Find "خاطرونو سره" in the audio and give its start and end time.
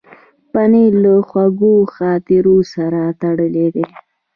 1.95-3.01